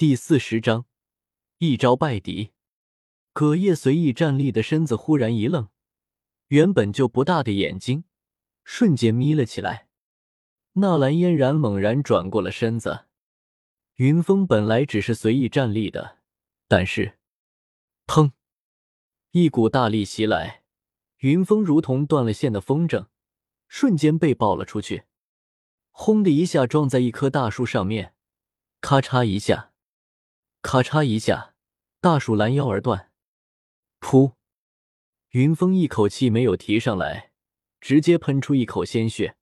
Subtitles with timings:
[0.00, 0.86] 第四十章，
[1.58, 2.52] 一招败敌。
[3.34, 5.68] 葛叶随意站立的身子忽然一愣，
[6.46, 8.04] 原本就不大的眼睛
[8.64, 9.88] 瞬间眯了起来。
[10.72, 13.08] 纳兰嫣然猛然转过了身子。
[13.96, 16.20] 云峰本来只是随意站立的，
[16.66, 17.18] 但是，
[18.06, 18.32] 砰！
[19.32, 20.62] 一股大力袭来，
[21.18, 23.08] 云峰如同断了线的风筝，
[23.68, 25.02] 瞬间被爆了出去，
[25.90, 28.14] 轰的一下撞在一棵大树上面，
[28.80, 29.69] 咔嚓一下。
[30.62, 31.54] 咔嚓一下，
[32.00, 33.10] 大树拦腰而断。
[33.98, 34.34] 噗！
[35.30, 37.32] 云峰一口气没有提上来，
[37.80, 39.36] 直接喷出一口鲜血，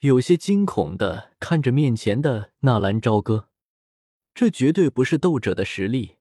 [0.00, 3.48] 有些惊恐的看着面前的纳兰朝歌。
[4.34, 6.16] 这绝对不是斗者的实力，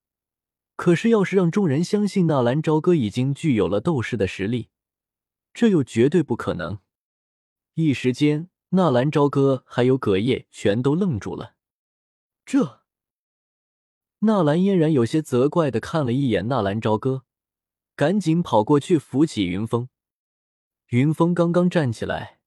[0.76, 4.70] 可是要是让众人相信纳兰朝歌已经具有了斗士的实力，
[5.54, 6.80] 这又绝对不可能。
[7.74, 11.56] 一时间，纳兰朝歌还有葛叶全都愣住了。
[12.46, 12.83] 这。
[14.26, 17.24] 纳兰嫣然有些责怪的看了一眼纳兰朝歌，
[17.94, 19.90] 赶紧跑过去扶起云峰。
[20.92, 22.40] 云峰刚刚站起来，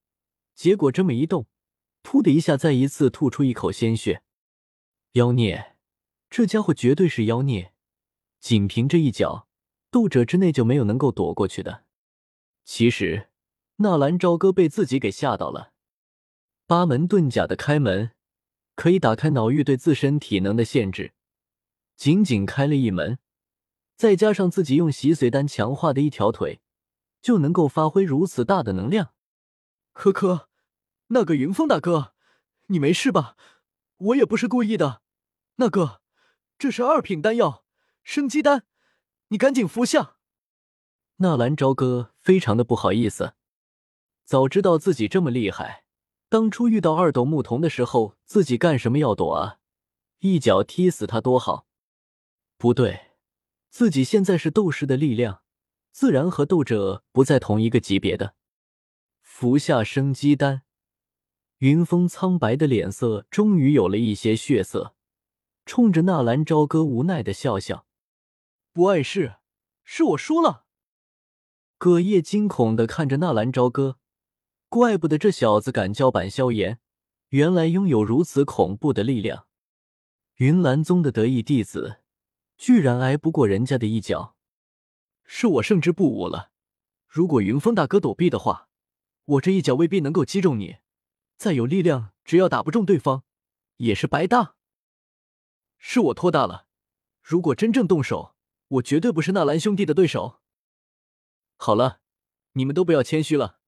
[0.55, 1.47] 结果这么一动，
[2.03, 4.23] 噗的一下，再一次吐出一口鲜血。
[5.13, 5.77] 妖孽，
[6.31, 7.75] 这家伙绝对是妖孽！
[8.41, 9.47] 仅凭这一脚，
[9.91, 11.85] 斗者之内就没有能够躲过去的。
[12.65, 13.29] 其实，
[13.77, 15.75] 纳兰朝歌被自己给吓到了。
[16.67, 18.13] 八门遁甲的开门，
[18.75, 21.13] 可以打开脑域对自身体能的限制。
[21.97, 23.19] 仅仅开了一门，
[23.97, 26.61] 再加上自己用洗髓丹强化的一条腿，
[27.23, 29.15] 就能够发挥如此大的能量。
[29.93, 30.49] 呵呵，
[31.09, 32.13] 那个云峰大哥，
[32.67, 33.37] 你没事吧？
[33.97, 35.01] 我也不是故意的。
[35.57, 36.03] 那个，
[36.59, 37.65] 这是二品丹药，
[38.03, 38.65] 生机丹，
[39.29, 40.17] 你赶紧服下。
[41.17, 43.33] 纳兰朝歌非常的不好意思，
[44.23, 45.85] 早知道自己这么厉害，
[46.29, 49.57] 当初遇到二斗牧童的时候，自己干什么要躲啊？
[50.19, 51.67] 一脚踢死他多好。
[52.59, 53.11] 不对，
[53.69, 55.43] 自己现在是斗士的力量，
[55.93, 58.35] 自然和斗者不在同一个级别的。
[59.21, 60.63] 服下生机丹，
[61.59, 64.95] 云峰苍白的脸色终于有了一些血色，
[65.67, 67.87] 冲着纳兰朝歌无奈的笑笑
[68.73, 69.35] ：“不碍事，
[69.85, 70.65] 是我输了。”
[71.77, 73.99] 葛叶惊恐的看着纳兰朝歌，
[74.71, 76.81] 怪不得这小子敢叫板萧炎，
[77.29, 79.47] 原来拥有如此恐怖的力量。
[80.37, 82.01] 云岚宗的得意弟子。
[82.57, 84.37] 居然挨不过人家的一脚，
[85.25, 86.51] 是我胜之不武了。
[87.07, 88.69] 如果云峰大哥躲避的话，
[89.25, 90.77] 我这一脚未必能够击中你。
[91.37, 93.25] 再有力量，只要打不中对方，
[93.77, 94.55] 也是白搭。
[95.79, 96.67] 是我托大了。
[97.23, 98.35] 如果真正动手，
[98.69, 100.41] 我绝对不是纳兰兄弟的对手。
[101.57, 102.01] 好了，
[102.53, 103.59] 你们都不要谦虚了。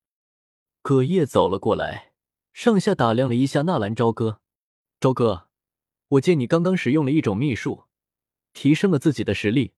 [0.80, 2.12] 葛叶走了过来，
[2.52, 4.40] 上下打量了一下纳兰朝歌。
[5.00, 5.48] 朝歌，
[6.08, 7.87] 我见你刚刚使用了一种秘术。
[8.52, 9.74] 提升了自己的实力，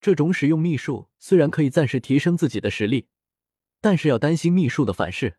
[0.00, 3.08] 这种使用秘术虽然可以暂时提升自己的实力，
[3.80, 5.38] 但是要担心秘术的反噬。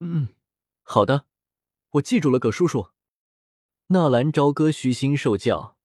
[0.00, 0.28] 嗯，
[0.82, 1.26] 好的，
[1.90, 2.90] 我记住了，葛叔叔。
[3.88, 5.76] 纳兰朝歌虚心受教，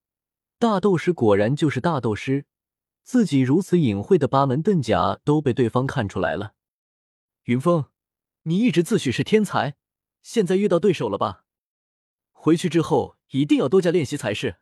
[0.57, 2.45] 大斗师果然就是大斗师，
[3.03, 6.55] 自己如此隐晦的八门遁甲都被对方看出来了。
[7.43, 7.85] 云峰，
[8.43, 9.75] 你一直自诩是天才，
[10.23, 11.45] 现在遇到对手了吧？
[12.31, 14.60] 回去之后一定要多加练习才是。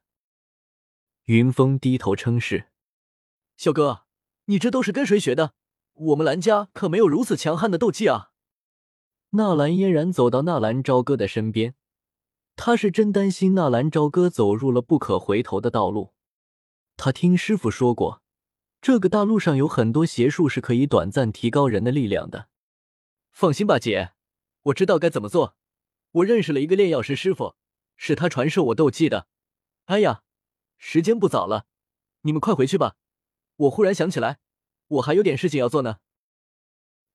[1.29, 2.69] 云峰低头称是
[3.55, 4.05] ：“小哥，
[4.45, 5.53] 你这都是跟谁学的？
[5.93, 8.31] 我们兰家可没有如此强悍的斗技啊！”
[9.37, 11.75] 纳兰嫣然走到纳兰朝歌的身边，
[12.55, 16.15] 他是真担心纳兰朝歌走入了不可回头的道路。
[16.97, 18.23] 他听师傅说过，
[18.81, 22.47] 这个大陆上有很多邪术是可以短暂提高人的力量的。
[23.29, 24.13] 放心吧，姐，
[24.63, 25.55] 我知道该怎么做。
[26.13, 27.53] 我认识了一个炼药师师傅，
[27.95, 29.27] 是他传授我斗技的。
[29.85, 30.23] 哎呀！
[30.79, 31.67] 时间不早了，
[32.21, 32.95] 你们快回去吧。
[33.57, 34.39] 我忽然想起来，
[34.87, 35.99] 我还有点事情要做呢。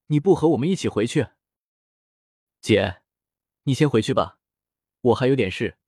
[0.09, 1.29] 你不和我们一起回去？
[2.61, 3.03] 姐，
[3.63, 4.39] 你先回去吧，
[5.01, 5.79] 我还有点事。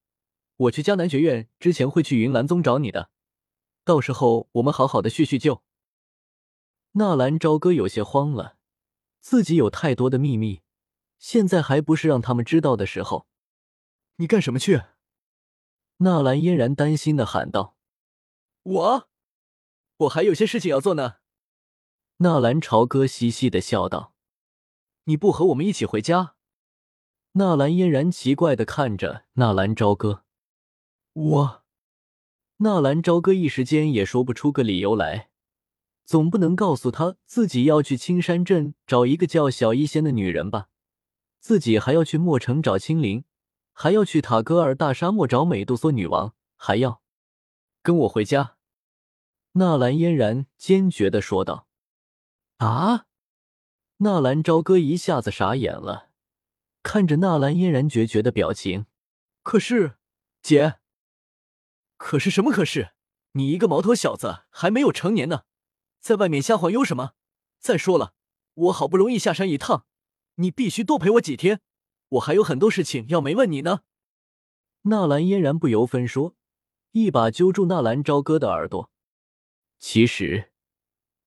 [0.56, 3.10] 我去江南学院之前会去云岚宗找你的，
[3.84, 5.62] 到时候我们好好的叙叙旧。
[6.92, 8.56] 纳兰朝歌有些慌了，
[9.20, 10.62] 自己有太多的秘密，
[11.18, 13.26] 现在还不是让他们知道的时候。
[14.16, 14.82] 你干什么去？
[15.98, 17.76] 纳兰嫣然担心的喊道
[18.62, 19.08] ：“我，
[19.96, 21.16] 我还有些事情要做呢。”
[22.18, 24.14] 纳兰朝歌嘻嘻的笑道
[25.04, 26.34] ：“你不和我们一起回家？”
[27.32, 30.24] 纳兰嫣然奇怪的看着纳兰朝歌
[31.12, 31.62] ：“我……”
[32.58, 35.30] 纳兰朝歌一时间也说不出个理由来，
[36.06, 40.68] 总不能告诉他自己要去青山镇找一个叫小医仙的女人吧？
[41.38, 43.24] 自己还要去墨城找青灵。
[43.78, 47.02] 还要去塔戈尔大沙漠找美杜莎女王，还要
[47.82, 48.56] 跟我回家。”
[49.52, 51.68] 纳兰嫣然坚决的说道。
[52.56, 53.04] “啊！”
[54.00, 56.08] 纳兰朝歌一下子傻眼了，
[56.82, 58.86] 看着纳兰嫣然决绝的表情。
[59.44, 59.98] “可是，
[60.40, 60.76] 姐，
[61.98, 62.50] 可是什么？
[62.50, 62.92] 可是
[63.32, 65.42] 你一个毛头小子还没有成年呢，
[66.00, 67.12] 在外面瞎晃悠什么？
[67.58, 68.14] 再说了，
[68.54, 69.84] 我好不容易下山一趟，
[70.36, 71.60] 你必须多陪我几天，
[72.08, 73.80] 我还有很多事情要没问你呢。”
[74.82, 76.36] 纳兰嫣然不由分说，
[76.92, 78.90] 一把揪住纳兰朝歌的耳朵。
[79.78, 80.52] 其实，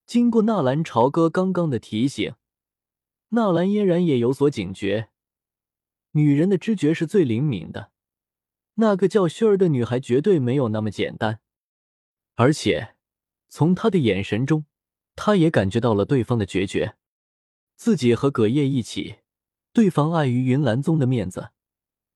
[0.06, 2.34] 经过纳兰朝歌刚刚的提醒，
[3.30, 5.10] 纳兰嫣然也有所警觉。
[6.14, 7.92] 女人的知觉是最灵敏的，
[8.75, 11.42] 那个叫薰儿的女孩绝对没有那么简单。
[12.36, 12.96] 而且，
[13.50, 14.66] 从她的眼神中，
[15.16, 16.96] 她也感觉到了对方的决绝。
[17.75, 19.18] 自己和葛叶一起，
[19.71, 21.51] 对方碍于云岚宗的面子，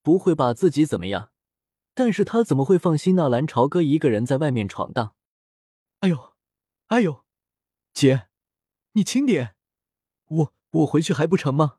[0.01, 1.31] 不会把自己怎么样。
[1.93, 5.13] 但是他怎么会放心纳兰朝歌一个人在外面闯荡？
[5.99, 6.33] 哎呦，
[6.87, 7.23] 哎呦，
[7.93, 8.27] 姐，
[8.93, 9.55] 你轻点，
[10.27, 11.77] 我我回去还不成吗？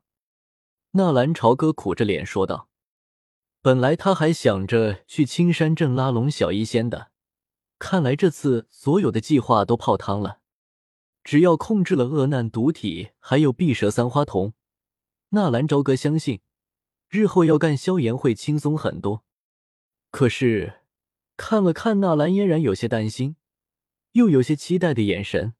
[0.91, 2.69] 纳兰朝歌苦着脸说道。
[3.61, 7.11] 本来他还想着去青山镇拉拢小医仙的，
[7.77, 10.39] 看来这次所有的计划都泡汤了。
[11.23, 14.53] 只要控制了恶难毒体，还有碧蛇三花瞳，
[15.29, 16.41] 纳兰朝歌相信，
[17.09, 19.23] 日后要干萧炎会轻松很多。
[20.11, 20.81] 可是，
[21.35, 23.35] 看了看纳兰嫣然有些担心，
[24.13, 25.53] 又有些期待的眼神，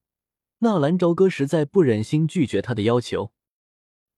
[0.60, 3.34] 纳兰朝歌实在不忍心拒绝他的要求。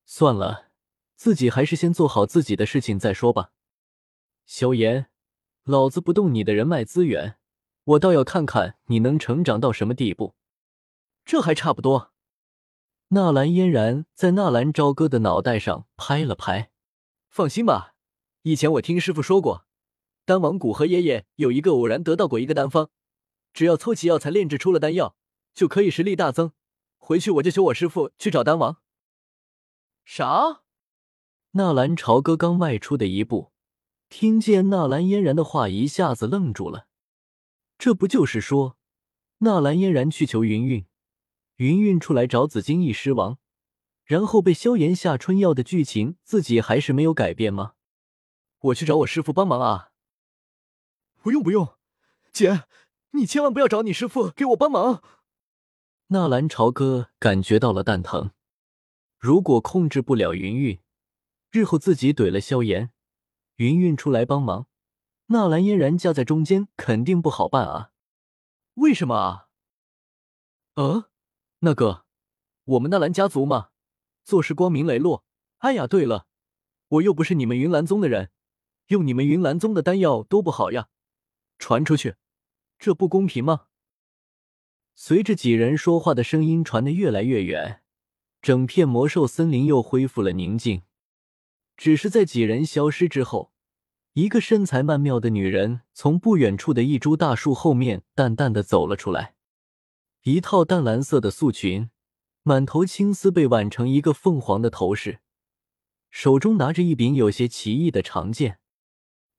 [0.06, 0.70] 算了，
[1.16, 3.52] 自己还是先做好自己的事情再说吧。
[4.46, 5.08] 萧炎，
[5.64, 7.38] 老子不动你的人脉资源，
[7.84, 10.36] 我倒要看看你能成长到什么地步。
[11.26, 12.14] 这还差不多。
[13.10, 16.72] 纳兰嫣然在纳兰朝歌的脑袋上拍了拍，
[17.30, 17.94] 放心吧，
[18.42, 19.66] 以前我听师傅说过。
[20.26, 22.90] 丹王谷和爷爷有一个偶然得到过一个丹方，
[23.54, 25.16] 只要凑齐药材炼制出了丹药，
[25.54, 26.52] 就可以实力大增。
[26.98, 28.82] 回去我就求我师傅去找丹王。
[30.04, 30.64] 啥？
[31.52, 33.54] 纳兰朝歌刚迈出的一步，
[34.10, 36.88] 听见纳兰嫣然的话，一下子愣住了。
[37.78, 38.76] 这不就是说，
[39.38, 40.86] 纳兰嫣然去求云韵，
[41.58, 43.38] 云韵出来找紫金翼狮王，
[44.04, 47.74] 然后被萧炎下春药的剧情，自己还是没有改变吗？
[48.60, 49.92] 我去找我师傅帮忙啊！
[51.22, 51.76] 不用不用，
[52.32, 52.64] 姐，
[53.12, 55.04] 你千万不要找你师傅给我帮忙。
[56.08, 58.32] 纳兰朝歌感觉到了蛋疼。
[59.18, 60.80] 如果控制不了云韵，
[61.52, 62.92] 日后自己怼了萧炎，
[63.56, 64.68] 云韵出来帮忙，
[65.28, 67.92] 纳兰嫣然夹在中间肯定不好办啊。
[68.76, 69.48] 为什么啊？
[70.76, 71.10] 呃，
[71.60, 72.06] 那个，
[72.66, 73.70] 我们纳兰家族嘛，
[74.24, 75.24] 做事光明磊落。
[75.60, 76.28] 哎呀，对了，
[76.90, 78.30] 我又不是你们云岚宗的人，
[78.88, 80.90] 用你们云岚宗的丹药多不好呀。
[81.58, 82.16] 传出去，
[82.78, 83.66] 这不公平吗？
[84.94, 87.82] 随着几人说话的声音传得越来越远，
[88.40, 90.84] 整片魔兽森林又恢复了宁静。
[91.76, 93.52] 只是在几人消失之后，
[94.14, 99.37] 一个身材曼妙的女人从不远处的一株大树后面淡淡的走了出来，
[100.30, 101.90] 一套淡蓝色的素裙，
[102.44, 105.22] 满头青丝被挽成一个凤凰的头饰，
[106.10, 108.60] 手中拿着一柄有些奇异的长剑。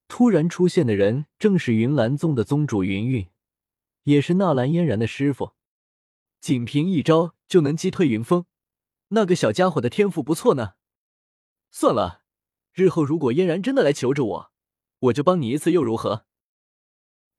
[0.09, 3.29] 突然出现的人正是云岚宗的宗主云韵，
[4.05, 5.53] 也是纳兰嫣然的师傅。
[6.41, 8.47] 仅凭一招就能击退云峰，
[9.09, 10.77] 那个小家伙的天赋不错呢。
[11.71, 12.23] 算了，
[12.73, 14.53] 日后如果嫣然真的来求着我，
[15.01, 16.25] 我就帮你一次又如何？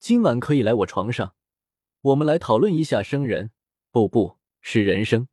[0.00, 1.34] 今晚可以来我床上，
[2.00, 3.50] 我们来讨论一下生人，
[3.90, 5.28] 不，不是人生。